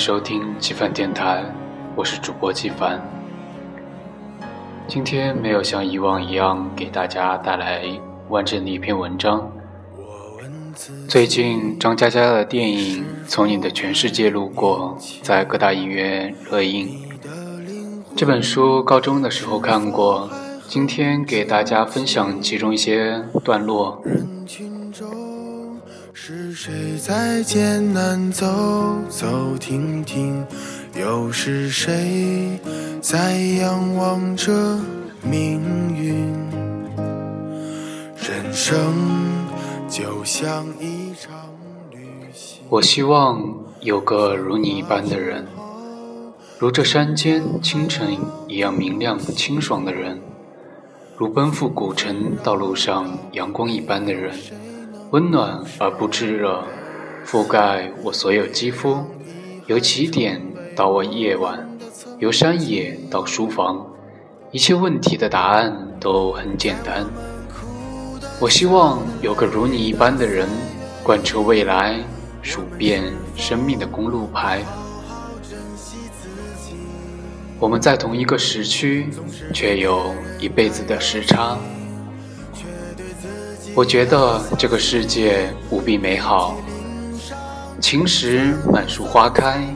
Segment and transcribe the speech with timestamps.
[0.00, 1.44] 收听纪凡电台，
[1.94, 2.98] 我是主播纪凡。
[4.88, 7.82] 今天没有像以往一样给大家带来
[8.30, 9.52] 完整的一篇文章。
[11.06, 16.88] 最近张嘉佳的电影《从你的全世界路过》在各大影院热映。
[18.16, 20.30] 这本书高中的时候看过，
[20.66, 24.02] 今天给大家分享其中一些段落。
[26.22, 28.46] 是谁在艰难走
[29.08, 30.44] 走停停？
[30.94, 32.60] 又是谁
[33.00, 34.52] 在仰望着
[35.22, 35.62] 命
[35.96, 36.14] 运？
[38.18, 38.94] 人生
[39.88, 41.32] 就像一场
[41.90, 41.98] 旅
[42.34, 42.64] 行。
[42.68, 43.42] 我希望
[43.80, 45.46] 有个如你一般的人，
[46.58, 50.20] 如这山间清晨一样明亮清爽的人，
[51.16, 54.38] 如奔赴古城道路上阳光一般的人。
[55.12, 56.62] 温暖而不炙热，
[57.26, 59.04] 覆盖我所有肌肤。
[59.66, 60.40] 由起点
[60.76, 61.68] 到我夜晚，
[62.20, 63.84] 由山野到书房，
[64.52, 67.04] 一切问题的答案都很简单。
[68.40, 70.48] 我希望有个如你一般的人，
[71.02, 71.98] 贯彻未来，
[72.40, 73.02] 数遍
[73.34, 74.64] 生命的公路牌。
[77.58, 79.08] 我们在同一个时区，
[79.52, 81.58] 却有一辈子的时差。
[83.80, 86.54] 我觉得这个世界无比美好。
[87.80, 89.66] 晴时满树花开，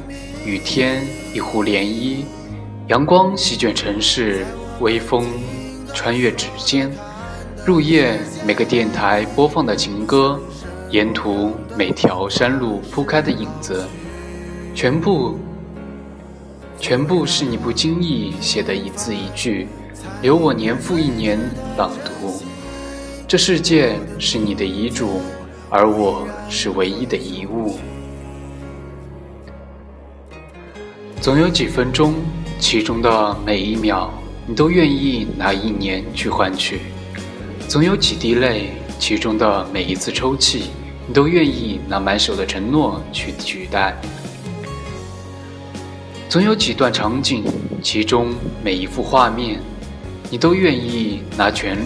[0.45, 2.23] 雨天一湖涟漪，
[2.89, 4.45] 阳光席卷城市，
[4.81, 5.25] 微风
[5.95, 6.93] 穿越指尖。
[7.65, 10.39] 入夜，每个电台播放的情歌，
[10.91, 13.87] 沿途每条山路铺开的影子，
[14.75, 15.39] 全部，
[16.79, 19.67] 全部是你不经意写的一字一句，
[20.21, 21.41] 留我年复一年
[21.79, 22.43] 朗读。
[23.35, 25.21] 这世界是你的遗嘱，
[25.69, 27.77] 而我是唯一的遗物。
[31.21, 32.15] 总有几分钟，
[32.61, 34.09] 其中的每一秒，
[34.47, 36.77] 你都愿意拿一年去换取；
[37.67, 40.71] 总有几滴泪，其中的每一次抽泣，
[41.09, 43.95] 你都愿意拿满手的承诺去取代；
[46.29, 47.43] 总有几段场景，
[47.83, 49.59] 其中每一幅画面，
[50.31, 51.77] 你都愿意拿全。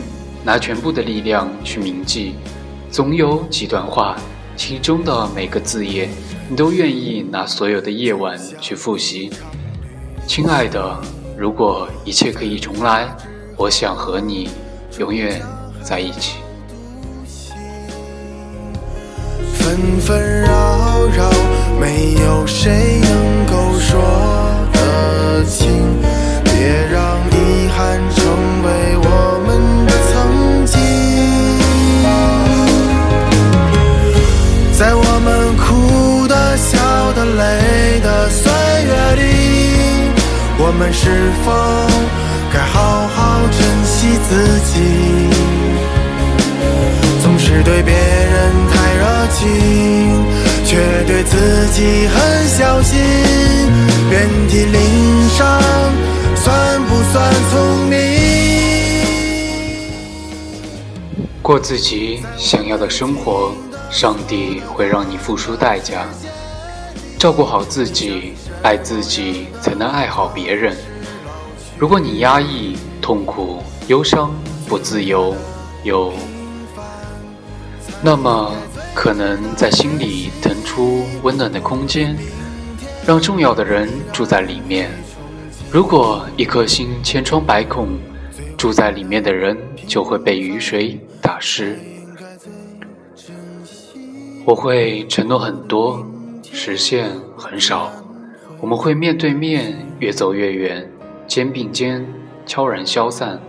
[0.49, 2.35] 拿全部的力量去铭记，
[2.91, 4.17] 总有几段话，
[4.57, 6.09] 其中的每个字眼，
[6.49, 9.31] 你都愿意拿所有的夜晚去复习。
[10.27, 10.99] 亲爱的，
[11.37, 13.15] 如果一切可以重来，
[13.59, 14.49] 我想和你
[14.99, 15.43] 永远
[15.83, 16.39] 在一起。
[19.53, 20.51] 纷纷扰
[21.15, 21.31] 扰，
[21.79, 24.01] 没有谁能够说
[24.73, 25.69] 得清，
[26.43, 28.01] 别让遗憾
[40.78, 41.11] 们是
[41.44, 41.53] 否
[42.53, 44.78] 该好好珍惜自己？
[47.21, 50.25] 总是对别人太热情，
[50.65, 52.97] 却对自己很小心。
[54.09, 55.61] 遍体鳞伤，
[56.37, 57.99] 算不算聪明？
[61.43, 63.53] 过自己想要的生活。
[63.91, 66.06] 上帝会让你付出代价，
[67.19, 70.77] 照顾好自己，爱自己，才能爱好别人。
[71.79, 74.33] 如果你压抑、痛苦、忧伤、
[74.67, 75.35] 不自由，
[75.85, 76.13] 有，
[78.03, 78.53] 那么
[78.95, 82.17] 可能在心里腾出温暖的空间，
[83.07, 84.91] 让重要的人住在里面。
[85.71, 87.99] 如果一颗心千疮百孔，
[88.57, 91.79] 住在里面的人就会被雨水打湿。
[94.45, 96.05] 我会承诺很多，
[96.43, 97.93] 实现很少。
[98.60, 100.90] 我们会面对面，越走越远，
[101.28, 102.05] 肩并肩，
[102.44, 103.40] 悄然消散。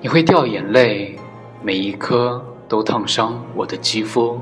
[0.00, 1.16] 你会掉眼泪，
[1.62, 4.40] 每一颗都烫伤我的肌肤。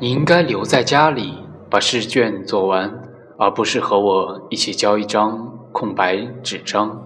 [0.00, 1.34] 你应该留在家里，
[1.70, 2.92] 把试卷做完，
[3.38, 7.00] 而不是和我一起交一张空白纸张。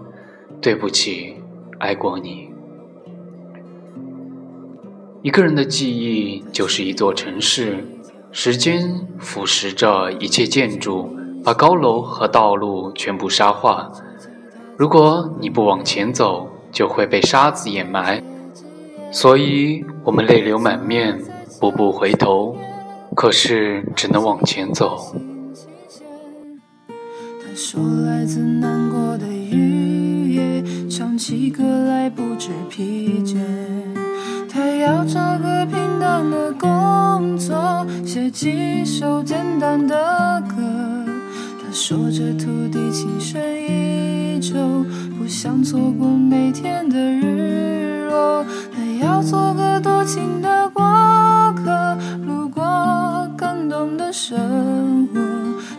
[0.61, 1.35] 对不起，
[1.77, 2.49] 爱过你。
[5.21, 7.85] 一个人的记忆就是一座城市，
[8.31, 11.15] 时间腐蚀着一切建筑，
[11.45, 13.91] 把高楼和道路全部沙化。
[14.75, 18.23] 如果你不往前走，就会被沙子掩埋。
[19.11, 21.21] 所以，我们泪流满面，
[21.59, 22.57] 步步回头，
[23.15, 25.15] 可是只能往前走。
[26.89, 33.37] 他说来自南国的雨夜，唱起歌来不知疲倦。
[34.49, 41.04] 他要找个平淡的工作，写几首简单的歌。
[41.75, 44.55] 他说着土地情深依旧，
[45.17, 48.45] 不想错过每天的日落。
[48.73, 50.81] 他要做个多情的过
[51.53, 52.63] 客，路过
[53.37, 55.19] 感动的生活。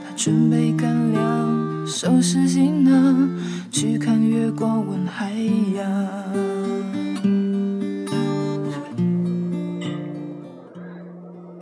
[0.06, 3.31] 他准备干粮，收拾行囊，
[3.70, 5.32] 去看月光，吻海
[5.75, 6.08] 洋。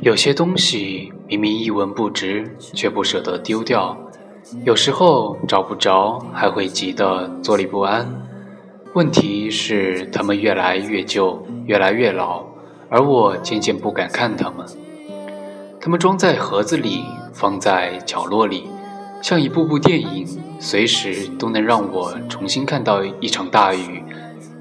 [0.01, 3.97] 有些东西明明一文不值，却不舍得丢掉；
[4.63, 8.09] 有时候找不着，还会急得坐立不安。
[8.95, 12.45] 问题是，它们越来越旧，越来越老，
[12.89, 14.65] 而我渐渐不敢看它们。
[15.81, 18.69] 它们装在盒子里，放在角落里，
[19.21, 20.27] 像一部部电影，
[20.61, 24.03] 随时都能让我重新看到一场大雨，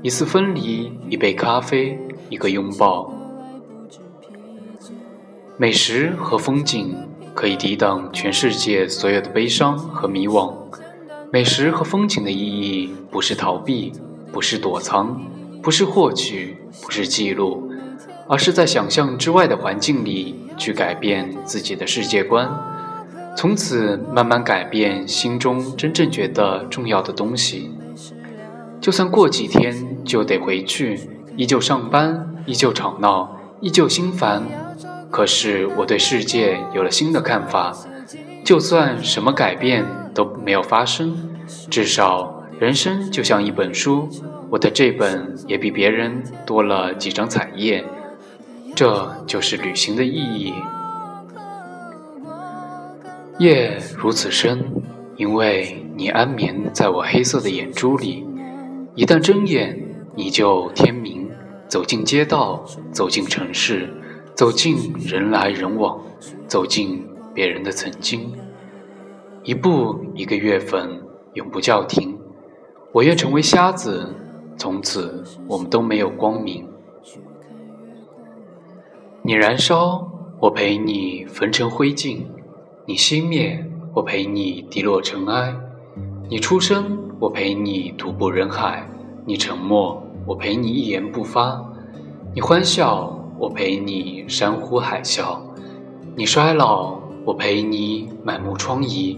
[0.02, 1.98] 一次分离，一杯咖啡，
[2.30, 3.14] 一个拥抱。
[5.56, 6.98] 美食和风景
[7.34, 10.54] 可以抵挡全世界所有的悲伤和迷惘。
[11.32, 13.92] 美食和风景的意义不是逃避，
[14.32, 15.20] 不是躲藏，
[15.62, 17.72] 不是获取，不是记录，
[18.28, 22.48] 而是在想象之外的环境里去改变自己的世界观，
[23.36, 27.72] 从此慢慢改变心中真正觉得重要的东西。
[28.80, 31.00] 就算过几天就得回去，
[31.36, 34.44] 依旧上班，依旧吵闹，依旧心烦。
[35.14, 37.72] 可是我对世界有了新的看法，
[38.44, 41.16] 就算什么改变都没有发生，
[41.70, 44.10] 至少人生就像一本书，
[44.50, 47.86] 我的这本也比别人多了几张彩页，
[48.74, 50.52] 这就是旅行的意义。
[53.38, 54.66] 夜如此深，
[55.16, 58.26] 因为你安眠在我黑色的眼珠里，
[58.96, 59.80] 一旦睁眼，
[60.16, 61.30] 你就天明，
[61.68, 63.88] 走进街道，走进城市。
[64.36, 66.00] 走进人来人往，
[66.48, 68.32] 走进别人的曾经，
[69.44, 71.02] 一步一个月份，
[71.34, 72.18] 永不叫停。
[72.92, 74.14] 我愿成为瞎子，
[74.58, 76.68] 从此我们都没有光明。
[79.22, 80.08] 你燃烧，
[80.40, 82.26] 我陪你焚成灰烬；
[82.86, 83.64] 你熄灭，
[83.94, 85.56] 我陪你滴落尘埃；
[86.30, 88.84] 你出生，我陪你徒步人海；
[89.26, 91.64] 你沉默，我陪你一言不发；
[92.34, 93.20] 你欢笑。
[93.44, 95.38] 我陪你山呼海啸，
[96.16, 99.18] 你衰老；我陪你满目疮痍，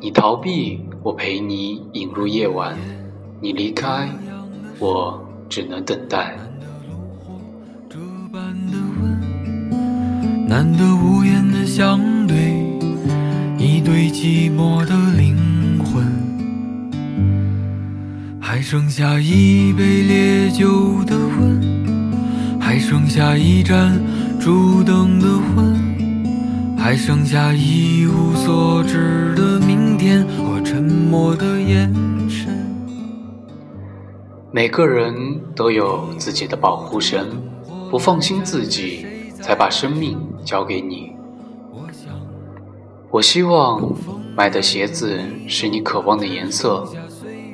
[0.00, 2.76] 你逃避；我陪你引入夜晚，
[3.40, 4.08] 你离开，
[4.80, 6.36] 我只能等待。
[10.48, 12.36] 难得无言的相对，
[13.56, 16.04] 一对寂寞的灵魂，
[18.40, 21.69] 还剩下一杯烈酒的温。
[22.80, 24.00] 剩下一盏
[24.40, 31.92] 烛灯的昏，还剩下一无所知的明天和沉默的眼
[32.28, 32.48] 神。
[34.50, 35.14] 每个人
[35.54, 37.28] 都有自己的保护神，
[37.90, 39.06] 不放心自己，
[39.40, 41.12] 才把生命交给你。
[43.10, 43.92] 我希望
[44.34, 46.88] 买的鞋子是你渴望的颜色，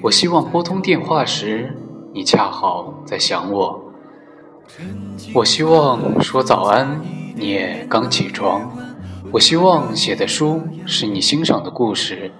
[0.02, 1.76] 我希望拨通电话时，
[2.14, 3.82] 你恰好在想我。
[5.34, 7.00] 我希望说早安，
[7.34, 8.70] 你也刚起床。
[9.32, 12.32] 我希望写的书是你欣赏的故事。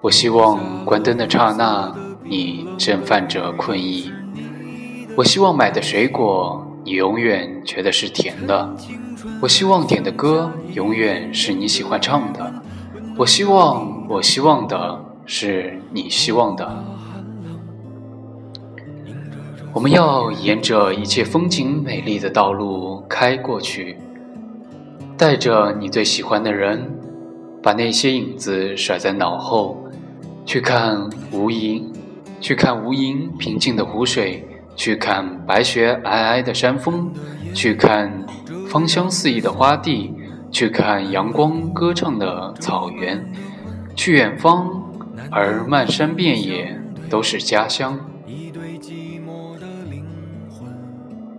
[0.00, 4.10] 我希望关灯的刹那，你正泛着困意。
[5.16, 8.74] 我希望买的水果，你永远觉得是甜的。
[9.42, 12.62] 我希望点的歌，永远是你喜欢唱的。
[13.16, 16.84] 我希望，我希望的是你希望的。
[19.72, 23.96] 我们要沿着一切风景美丽的道路开过去，
[25.16, 26.90] 带着你最喜欢的人，
[27.62, 29.80] 把那些影子甩在脑后，
[30.44, 31.84] 去看无垠，
[32.40, 37.08] 去看无垠平静的湖水，去看白雪皑皑的山峰，
[37.54, 38.26] 去看
[38.68, 40.12] 芳香四溢的花地，
[40.50, 43.24] 去看阳光歌唱的草原，
[43.94, 44.68] 去远方，
[45.30, 46.76] 而漫山遍野
[47.08, 47.96] 都是家乡。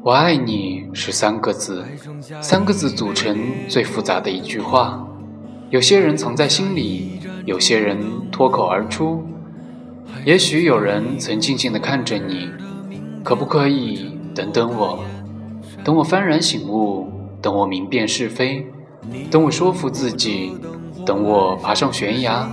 [0.04, 1.86] 我爱你是三个字，
[2.42, 5.08] 三个字组成最复杂的一句话。
[5.70, 8.00] 有些人藏在心里，有些人
[8.32, 9.24] 脱口而出。
[10.26, 12.50] 也许有人曾静静地看着你，
[13.24, 15.04] 可不可以等等我？
[15.84, 17.08] 等我幡然醒悟，
[17.40, 18.66] 等我明辨是非，
[19.30, 20.58] 等我说服自己，
[21.06, 22.50] 等我爬上悬崖，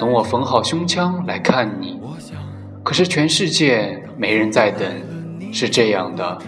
[0.00, 2.00] 等我缝好胸腔来看你。
[2.82, 4.84] 可是全世界没人在等，
[5.52, 6.38] 是这样的。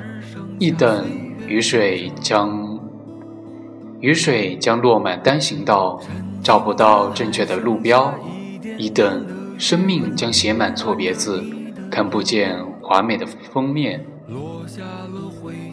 [0.61, 1.07] 一等
[1.49, 2.79] 雨水将
[4.01, 5.99] 雨水将落满单行道，
[6.43, 8.13] 找不到正确的路标；
[8.77, 9.27] 一等
[9.59, 11.43] 生命将写满错别字，
[11.91, 14.05] 看不见华美的封面。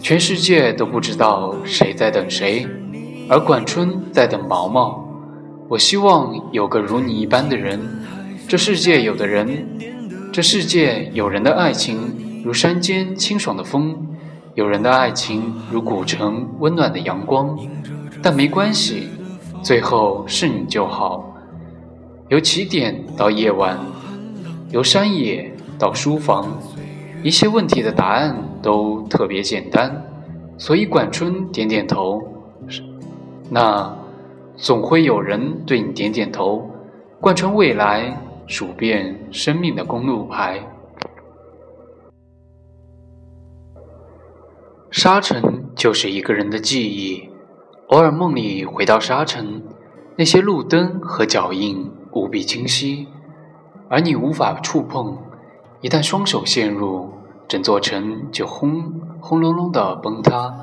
[0.02, 2.66] 全世界都不知道谁在等谁，
[3.28, 5.06] 而管春在等毛毛。
[5.68, 7.78] 我希望有个如你一般的人。
[8.48, 9.68] 这世界有的人，
[10.32, 13.94] 这世界有人的爱情如山间清爽的风，
[14.58, 17.56] 有人的爱情如古城温暖的阳光。
[18.24, 19.08] 但没关系，
[19.62, 21.32] 最后是你就好。
[22.30, 23.78] 由起点到夜晚，
[24.72, 26.48] 由山野到书房，
[27.22, 30.04] 一切问题的答案都特别简单。
[30.58, 32.20] 所以管春点点头，
[33.52, 33.96] 那
[34.56, 36.68] 总会有人对你点点头。
[37.22, 38.12] 贯穿未来，
[38.48, 40.60] 数遍生命的公路牌。
[44.90, 47.30] 沙尘就是一个人的记忆。
[47.88, 49.62] 偶尔梦里回到沙城，
[50.16, 53.08] 那些路灯和脚印无比清晰，
[53.90, 55.18] 而你无法触碰。
[55.82, 57.12] 一旦双手陷入，
[57.48, 60.54] 整座城就轰轰隆隆的崩塌，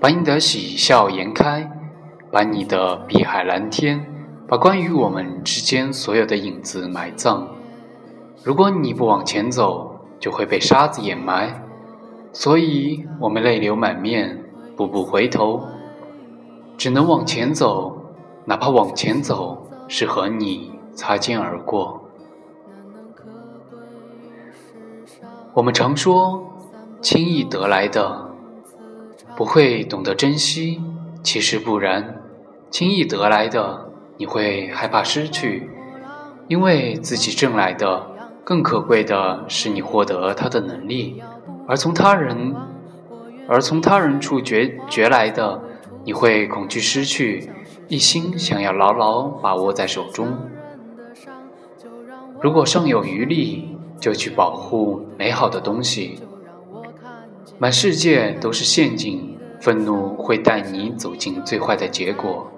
[0.00, 1.70] 把你的喜笑颜开，
[2.30, 4.04] 把你的碧海蓝天，
[4.46, 7.48] 把关于我们之间所有的影子埋葬。
[8.44, 11.67] 如果你不往前走，就会被沙子掩埋。
[12.32, 14.44] 所以我们泪流满面，
[14.76, 15.62] 步步回头。
[16.76, 17.96] 只能往前走，
[18.44, 22.04] 哪怕往前走是和你擦肩而过。
[25.54, 26.40] 我们常说，
[27.00, 28.30] 轻易得来的
[29.34, 30.80] 不会懂得珍惜，
[31.24, 32.22] 其实不然。
[32.70, 35.68] 轻易得来的，你会害怕失去，
[36.46, 38.06] 因为自己挣来的
[38.44, 41.20] 更可贵的是你获得它的能力，
[41.68, 42.56] 而从他人
[43.46, 45.62] 而从他人处攫攫来的。
[46.04, 47.50] 你会恐惧失去，
[47.86, 50.38] 一心想要牢牢把握在手中。
[52.40, 56.18] 如果尚有余力，就去保护美好的东西。
[57.58, 62.50] 满世界都是陷阱，愤怒会带你走进最坏的结果。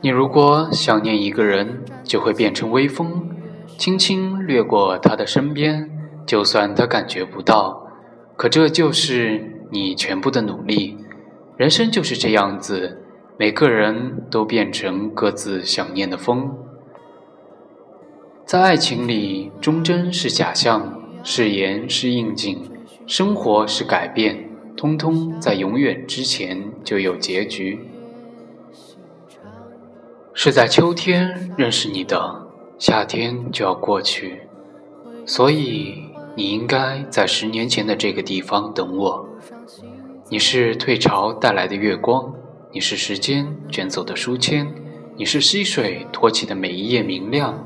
[0.00, 3.30] 你如果想念一个人，就会变成微风，
[3.76, 5.88] 轻轻掠过他的身边，
[6.28, 7.88] 就算他感觉不到。
[8.36, 9.56] 可这就是。
[9.70, 10.96] 你全部的努力，
[11.58, 13.02] 人生就是这样子，
[13.38, 16.56] 每个人都变成各自想念的风。
[18.46, 22.62] 在爱情里，忠贞是假象，誓言是应景，
[23.06, 27.78] 生活是改变，通通在永远之前就有结局。
[30.32, 34.48] 是在秋天认识你的，夏天就要过去，
[35.26, 36.07] 所以
[36.38, 39.28] 你应该在十年前的这个地方等我。
[40.28, 42.32] 你是退潮带来的月光，
[42.70, 44.72] 你是时间卷走的书签，
[45.16, 47.58] 你是溪水托起的每一页明亮。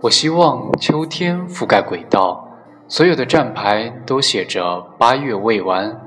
[0.00, 2.48] 我希望秋天覆盖轨道，
[2.86, 6.00] 所有的站牌都写着八月未完。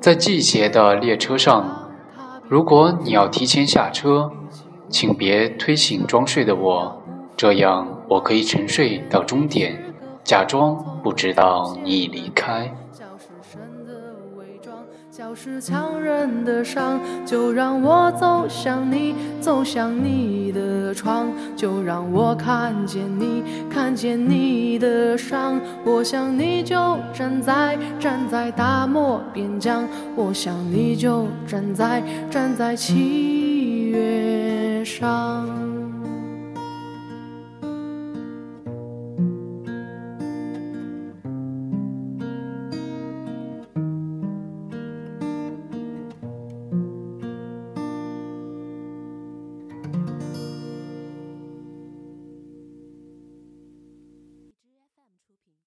[0.00, 1.90] 在季节的列车上，
[2.48, 4.30] 如果你要提前下车，
[4.88, 7.02] 请别推醒装睡的我，
[7.36, 9.85] 这样我可以沉睡到终点，
[10.26, 12.68] 假装不知道你离开。
[15.08, 25.58] 笑是强忍的伤，就让我走向你，走向你的窗，就让我看见你，看见你的伤。
[25.86, 35.75] 我想你就站在站在大漠边疆，我想你就站在站在七月上。